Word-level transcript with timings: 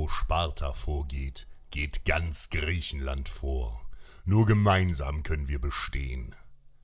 Wo 0.00 0.08
Sparta 0.08 0.72
vorgeht, 0.72 1.46
geht 1.70 2.06
ganz 2.06 2.48
Griechenland 2.48 3.28
vor. 3.28 3.86
Nur 4.24 4.46
gemeinsam 4.46 5.22
können 5.22 5.46
wir 5.46 5.60
bestehen. 5.60 6.34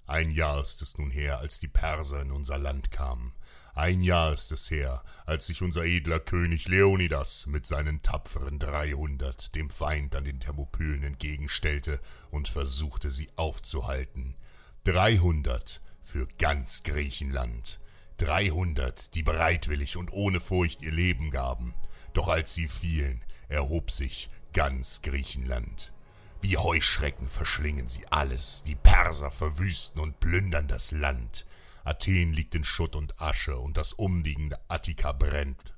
Ein 0.05 0.31
Jahr 0.31 0.61
ist 0.61 0.83
es 0.83 0.99
nun 0.99 1.11
her, 1.11 1.39
als 1.39 1.59
die 1.59 1.67
Perser 1.67 2.21
in 2.21 2.31
unser 2.31 2.59
Land 2.59 2.91
kamen. 2.91 3.33
Ein 3.75 4.03
Jahr 4.03 4.35
ist 4.35 4.53
es 4.53 4.71
her, 4.71 5.03
als 5.25 5.47
sich 5.47 5.63
unser 5.63 5.87
edler 5.87 6.21
König 6.21 6.69
Leonidas 6.69 7.47
mit 7.47 7.67
seinen 7.67 8.03
tapferen 8.03 8.59
dreihundert 8.59 9.55
dem 9.55 9.71
Feind 9.71 10.15
an 10.15 10.25
den 10.25 10.39
Thermopylen 10.39 11.03
entgegenstellte 11.03 12.01
und 12.31 12.51
versuchte, 12.51 13.11
sie 13.11 13.31
aufzuhalten. 13.37 14.37
Dreihundert 14.85 15.81
für 16.03 16.27
ganz 16.37 16.83
Griechenland. 16.83 17.81
Dreihundert, 18.19 19.15
die 19.15 19.23
bereitwillig 19.23 19.97
und 19.97 20.13
ohne 20.13 20.41
Furcht 20.41 20.83
ihr 20.83 20.93
Leben 20.93 21.31
gaben. 21.31 21.75
Doch 22.13 22.29
als 22.29 22.55
sie 22.55 22.69
fielen, 22.69 23.25
erhob 23.49 23.91
sich 23.91 24.31
ganz 24.53 25.03
Griechenland. 25.03 25.93
Wie 26.41 26.57
Heuschrecken 26.57 27.29
verschlingen 27.29 27.89
sie 27.89 28.07
alles, 28.09 28.63
die 28.65 28.75
Perser 28.75 29.31
verwüsten 29.31 30.01
und 30.01 30.21
plündern 30.21 30.69
das 30.69 30.93
Land. 30.93 31.47
Athen 31.85 32.33
liegt 32.33 32.55
in 32.55 32.65
Schutt 32.65 32.97
und 32.97 33.21
Asche 33.21 33.59
und 33.59 33.77
das 33.77 33.93
umliegende 33.93 34.59
Attika 34.69 35.13
brennt. 35.13 35.75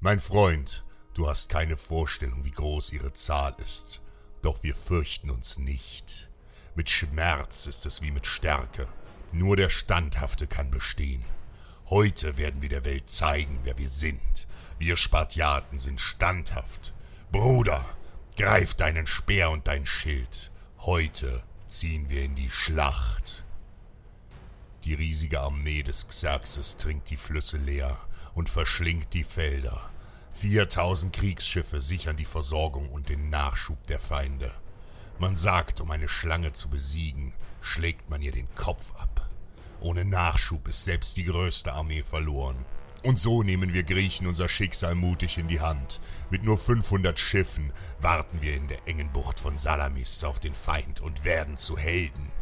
Mein 0.00 0.20
Freund, 0.20 0.84
du 1.14 1.28
hast 1.28 1.48
keine 1.48 1.76
Vorstellung, 1.76 2.44
wie 2.44 2.50
groß 2.50 2.92
ihre 2.92 3.12
Zahl 3.12 3.54
ist, 3.58 4.00
doch 4.42 4.62
wir 4.62 4.74
fürchten 4.74 5.30
uns 5.30 5.58
nicht. 5.58 6.30
Mit 6.74 6.88
Schmerz 6.90 7.66
ist 7.66 7.86
es 7.86 8.02
wie 8.02 8.10
mit 8.10 8.26
Stärke, 8.26 8.88
nur 9.32 9.56
der 9.56 9.70
Standhafte 9.70 10.46
kann 10.46 10.70
bestehen. 10.70 11.24
Heute 11.90 12.36
werden 12.36 12.60
wir 12.60 12.68
der 12.68 12.84
Welt 12.84 13.08
zeigen, 13.08 13.60
wer 13.64 13.78
wir 13.78 13.88
sind. 13.88 14.46
Wir 14.78 14.98
Spartiaten 14.98 15.78
sind 15.78 16.02
standhaft. 16.02 16.92
Bruder, 17.32 17.82
greif 18.36 18.74
deinen 18.74 19.06
Speer 19.06 19.50
und 19.50 19.66
dein 19.66 19.86
Schild. 19.86 20.52
Heute 20.80 21.42
ziehen 21.66 22.10
wir 22.10 22.22
in 22.24 22.34
die 22.34 22.50
Schlacht. 22.50 23.46
Die 24.84 24.92
riesige 24.92 25.40
Armee 25.40 25.82
des 25.82 26.08
Xerxes 26.08 26.76
trinkt 26.76 27.08
die 27.08 27.16
Flüsse 27.16 27.56
leer 27.56 27.96
und 28.34 28.50
verschlingt 28.50 29.14
die 29.14 29.24
Felder. 29.24 29.88
Viertausend 30.30 31.14
Kriegsschiffe 31.14 31.80
sichern 31.80 32.18
die 32.18 32.26
Versorgung 32.26 32.90
und 32.90 33.08
den 33.08 33.30
Nachschub 33.30 33.82
der 33.86 33.98
Feinde. 33.98 34.52
Man 35.18 35.38
sagt, 35.38 35.80
um 35.80 35.90
eine 35.90 36.10
Schlange 36.10 36.52
zu 36.52 36.68
besiegen, 36.68 37.32
schlägt 37.62 38.10
man 38.10 38.20
ihr 38.20 38.32
den 38.32 38.54
Kopf 38.54 38.94
ab. 38.96 39.27
Ohne 39.80 40.04
Nachschub 40.04 40.66
ist 40.68 40.84
selbst 40.84 41.16
die 41.16 41.24
größte 41.24 41.72
Armee 41.72 42.02
verloren. 42.02 42.56
Und 43.04 43.20
so 43.20 43.44
nehmen 43.44 43.72
wir 43.72 43.84
Griechen 43.84 44.26
unser 44.26 44.48
Schicksal 44.48 44.96
mutig 44.96 45.38
in 45.38 45.46
die 45.46 45.60
Hand. 45.60 46.00
Mit 46.30 46.42
nur 46.42 46.58
500 46.58 47.16
Schiffen 47.18 47.72
warten 48.00 48.42
wir 48.42 48.54
in 48.54 48.66
der 48.66 48.88
engen 48.88 49.12
Bucht 49.12 49.38
von 49.38 49.56
Salamis 49.56 50.24
auf 50.24 50.40
den 50.40 50.54
Feind 50.54 51.00
und 51.00 51.24
werden 51.24 51.56
zu 51.56 51.78
Helden. 51.78 52.32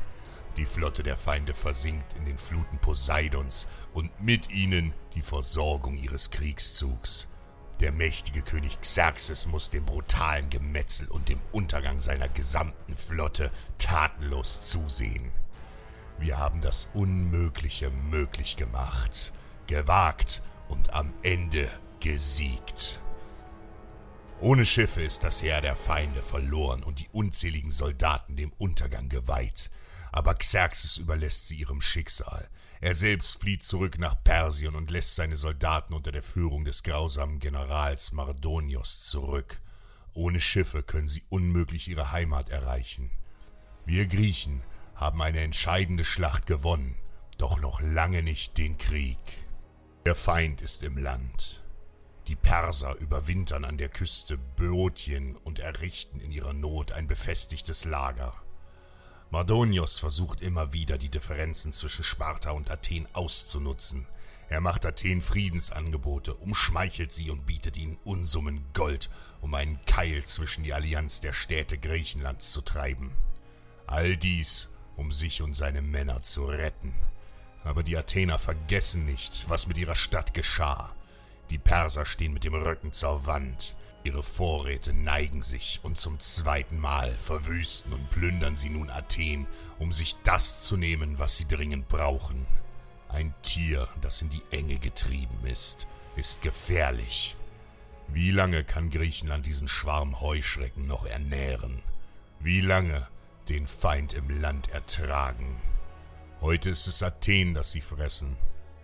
Die 0.56 0.64
Flotte 0.64 1.02
der 1.02 1.18
Feinde 1.18 1.52
versinkt 1.52 2.14
in 2.14 2.24
den 2.24 2.38
Fluten 2.38 2.78
Poseidons 2.78 3.66
und 3.92 4.22
mit 4.22 4.50
ihnen 4.50 4.94
die 5.14 5.20
Versorgung 5.20 5.98
ihres 5.98 6.30
Kriegszugs. 6.30 7.28
Der 7.80 7.92
mächtige 7.92 8.40
König 8.40 8.80
Xerxes 8.80 9.46
muss 9.46 9.68
dem 9.68 9.84
brutalen 9.84 10.48
Gemetzel 10.48 11.08
und 11.08 11.28
dem 11.28 11.40
Untergang 11.52 12.00
seiner 12.00 12.30
gesamten 12.30 12.96
Flotte 12.96 13.50
tatenlos 13.76 14.62
zusehen. 14.62 15.30
Wir 16.18 16.38
haben 16.38 16.60
das 16.60 16.88
Unmögliche 16.94 17.90
möglich 17.90 18.56
gemacht, 18.56 19.32
gewagt 19.66 20.42
und 20.68 20.92
am 20.92 21.12
Ende 21.22 21.68
gesiegt. 22.00 23.00
Ohne 24.38 24.66
Schiffe 24.66 25.02
ist 25.02 25.24
das 25.24 25.42
Heer 25.42 25.60
der 25.60 25.76
Feinde 25.76 26.22
verloren 26.22 26.82
und 26.82 27.00
die 27.00 27.08
unzähligen 27.12 27.70
Soldaten 27.70 28.36
dem 28.36 28.52
Untergang 28.58 29.08
geweiht. 29.08 29.70
Aber 30.12 30.34
Xerxes 30.34 30.98
überlässt 30.98 31.48
sie 31.48 31.56
ihrem 31.56 31.80
Schicksal. 31.80 32.48
Er 32.80 32.94
selbst 32.94 33.40
flieht 33.40 33.64
zurück 33.64 33.98
nach 33.98 34.22
Persien 34.22 34.74
und 34.74 34.90
lässt 34.90 35.14
seine 35.14 35.36
Soldaten 35.36 35.94
unter 35.94 36.12
der 36.12 36.22
Führung 36.22 36.64
des 36.64 36.82
grausamen 36.82 37.38
Generals 37.38 38.12
Mardonios 38.12 39.04
zurück. 39.04 39.60
Ohne 40.12 40.40
Schiffe 40.40 40.82
können 40.82 41.08
sie 41.08 41.22
unmöglich 41.28 41.88
ihre 41.88 42.12
Heimat 42.12 42.50
erreichen. 42.50 43.10
Wir 43.86 44.06
Griechen 44.06 44.62
haben 44.96 45.22
eine 45.22 45.40
entscheidende 45.40 46.04
Schlacht 46.04 46.46
gewonnen, 46.46 46.96
doch 47.38 47.60
noch 47.60 47.80
lange 47.80 48.22
nicht 48.22 48.58
den 48.58 48.78
Krieg. 48.78 49.18
Der 50.06 50.14
Feind 50.14 50.62
ist 50.62 50.82
im 50.82 50.96
Land. 50.96 51.62
Die 52.28 52.36
Perser 52.36 52.96
überwintern 52.96 53.64
an 53.64 53.76
der 53.76 53.88
Küste 53.88 54.36
Böotien 54.36 55.36
und 55.36 55.60
errichten 55.60 56.18
in 56.20 56.32
ihrer 56.32 56.54
Not 56.54 56.92
ein 56.92 57.06
befestigtes 57.06 57.84
Lager. 57.84 58.34
Mardonios 59.30 59.98
versucht 59.98 60.40
immer 60.40 60.72
wieder, 60.72 60.98
die 60.98 61.08
Differenzen 61.08 61.72
zwischen 61.72 62.04
Sparta 62.04 62.52
und 62.52 62.70
Athen 62.70 63.06
auszunutzen. 63.12 64.08
Er 64.48 64.60
macht 64.60 64.86
Athen 64.86 65.20
Friedensangebote, 65.20 66.34
umschmeichelt 66.34 67.12
sie 67.12 67.30
und 67.30 67.46
bietet 67.46 67.76
ihnen 67.76 67.98
Unsummen 68.04 68.64
Gold, 68.72 69.10
um 69.40 69.54
einen 69.54 69.84
Keil 69.84 70.24
zwischen 70.24 70.64
die 70.64 70.72
Allianz 70.72 71.20
der 71.20 71.32
Städte 71.32 71.78
Griechenlands 71.78 72.52
zu 72.52 72.60
treiben. 72.60 73.10
All 73.86 74.16
dies, 74.16 74.68
um 74.96 75.12
sich 75.12 75.42
und 75.42 75.54
seine 75.54 75.82
Männer 75.82 76.22
zu 76.22 76.46
retten. 76.46 76.92
Aber 77.64 77.82
die 77.82 77.96
Athener 77.96 78.38
vergessen 78.38 79.04
nicht, 79.04 79.48
was 79.48 79.66
mit 79.66 79.78
ihrer 79.78 79.94
Stadt 79.96 80.34
geschah. 80.34 80.94
Die 81.50 81.58
Perser 81.58 82.04
stehen 82.04 82.32
mit 82.32 82.44
dem 82.44 82.54
Rücken 82.54 82.92
zur 82.92 83.26
Wand. 83.26 83.76
Ihre 84.04 84.22
Vorräte 84.22 84.92
neigen 84.92 85.42
sich 85.42 85.80
und 85.82 85.98
zum 85.98 86.20
zweiten 86.20 86.78
Mal 86.78 87.12
verwüsten 87.12 87.92
und 87.92 88.08
plündern 88.10 88.56
sie 88.56 88.70
nun 88.70 88.88
Athen, 88.88 89.48
um 89.80 89.92
sich 89.92 90.14
das 90.22 90.64
zu 90.64 90.76
nehmen, 90.76 91.18
was 91.18 91.36
sie 91.36 91.48
dringend 91.48 91.88
brauchen. 91.88 92.46
Ein 93.08 93.34
Tier, 93.42 93.88
das 94.00 94.22
in 94.22 94.30
die 94.30 94.42
Enge 94.50 94.78
getrieben 94.78 95.44
ist, 95.44 95.88
ist 96.14 96.42
gefährlich. 96.42 97.36
Wie 98.08 98.30
lange 98.30 98.62
kann 98.62 98.90
Griechenland 98.90 99.46
diesen 99.46 99.68
Schwarm 99.68 100.20
Heuschrecken 100.20 100.86
noch 100.86 101.04
ernähren? 101.04 101.82
Wie 102.38 102.60
lange 102.60 103.08
den 103.48 103.66
Feind 103.66 104.12
im 104.12 104.28
Land 104.40 104.70
ertragen? 104.70 105.56
Heute 106.40 106.70
ist 106.70 106.86
es 106.86 107.02
Athen, 107.02 107.54
das 107.54 107.72
sie 107.72 107.80
fressen. 107.80 108.36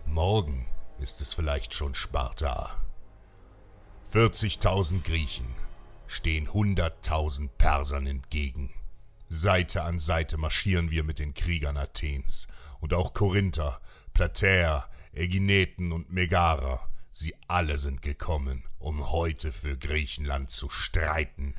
Morgen 0.05 0.67
ist 0.99 1.21
es 1.21 1.33
vielleicht 1.33 1.73
schon 1.73 1.95
Sparta. 1.95 2.71
40.000 4.13 5.03
Griechen 5.03 5.47
stehen 6.07 6.47
100.000 6.47 7.49
Persern 7.57 8.07
entgegen. 8.07 8.69
Seite 9.29 9.83
an 9.83 9.99
Seite 9.99 10.37
marschieren 10.37 10.91
wir 10.91 11.03
mit 11.03 11.19
den 11.19 11.33
Kriegern 11.33 11.77
Athens. 11.77 12.47
Und 12.79 12.93
auch 12.93 13.13
Korinther, 13.13 13.81
Platäer, 14.13 14.87
Ägineten 15.13 15.91
und 15.91 16.11
Megara, 16.11 16.87
sie 17.11 17.33
alle 17.47 17.77
sind 17.77 18.01
gekommen, 18.01 18.63
um 18.77 19.11
heute 19.11 19.51
für 19.51 19.77
Griechenland 19.77 20.51
zu 20.51 20.69
streiten. 20.69 21.55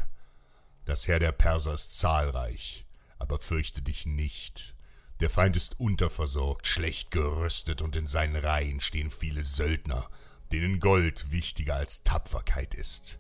Das 0.85 1.09
Heer 1.09 1.19
der 1.19 1.33
Perser 1.33 1.75
ist 1.75 1.99
zahlreich, 1.99 2.85
aber 3.19 3.39
fürchte 3.39 3.83
dich 3.83 4.07
nicht. 4.07 4.75
Der 5.21 5.31
Feind 5.31 5.57
ist 5.57 5.79
unterversorgt, 5.79 6.67
schlecht 6.67 7.11
gerüstet 7.11 7.83
und 7.83 7.97
in 7.97 8.07
seinen 8.07 8.37
Reihen 8.37 8.81
stehen 8.81 9.11
viele 9.11 9.45
Söldner, 9.45 10.09
denen 10.53 10.81
Gold 10.81 11.31
wichtiger 11.31 11.77
als 11.77 12.03
Tapferkeit 12.03 12.75
ist. 12.75 13.19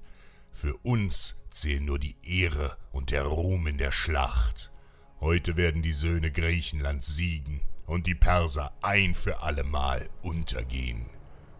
Für 0.52 0.76
uns 0.78 1.36
zählen 1.50 1.84
nur 1.84 1.98
die 1.98 2.16
Ehre 2.22 2.76
und 2.92 3.10
der 3.10 3.24
Ruhm 3.24 3.66
in 3.66 3.78
der 3.78 3.92
Schlacht. 3.92 4.72
Heute 5.20 5.56
werden 5.56 5.82
die 5.82 5.92
Söhne 5.92 6.30
Griechenlands 6.30 7.16
siegen 7.16 7.60
und 7.86 8.06
die 8.06 8.14
Perser 8.14 8.72
ein 8.82 9.14
für 9.14 9.42
allemal 9.42 10.08
untergehen. 10.22 11.06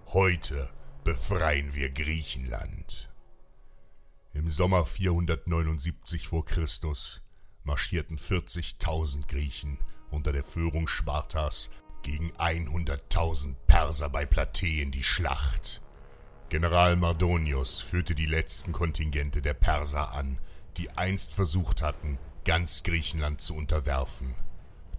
Heute 0.09 0.71
befreien 1.03 1.75
wir 1.75 1.91
Griechenland. 1.91 3.11
Im 4.33 4.51
Sommer 4.51 4.85
479 4.85 6.29
vor 6.29 6.45
Christus 6.45 7.24
marschierten 7.65 8.19
40.000 8.19 9.27
Griechen 9.27 9.79
unter 10.11 10.33
der 10.33 10.45
Führung 10.45 10.87
Spartas 10.87 11.71
gegen 12.03 12.33
100.000 12.33 13.57
Perser 13.67 14.11
bei 14.11 14.27
Platee 14.27 14.83
in 14.83 14.91
die 14.91 15.03
Schlacht. 15.03 15.83
General 16.51 16.95
Mardonius 16.97 17.81
führte 17.81 18.15
die 18.15 18.27
letzten 18.27 18.73
Kontingente 18.73 19.43
der 19.43 19.55
Perser 19.55 20.13
an, 20.13 20.39
die 20.77 20.91
einst 20.91 21.35
versucht 21.35 21.83
hatten, 21.83 22.19
ganz 22.45 22.83
Griechenland 22.83 23.41
zu 23.41 23.55
unterwerfen. 23.55 24.35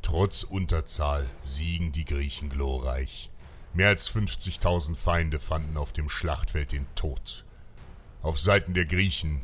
Trotz 0.02 0.44
Unterzahl 0.44 1.30
siegen 1.42 1.92
die 1.92 2.06
Griechen 2.06 2.50
glorreich. 2.50 3.32
Mehr 3.74 3.90
als 3.90 4.10
50.000 4.14 4.96
Feinde 4.96 5.40
fanden 5.40 5.78
auf 5.78 5.94
dem 5.94 6.10
Schlachtfeld 6.10 6.72
den 6.72 6.88
Tod. 6.96 7.46
Auf 8.22 8.40
Seiten 8.40 8.74
der 8.74 8.86
Griechen 8.86 9.44